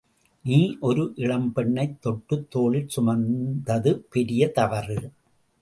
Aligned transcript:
நீ 0.43 0.77
ஒரு 0.79 1.11
இளம் 1.15 1.53
பெண்ணைத் 1.53 2.01
தொட்டுத் 2.01 2.47
தோளில் 2.49 2.87
சுமந்தது 2.87 4.05
பெரிய 4.09 4.51
தவறு. 4.51 5.11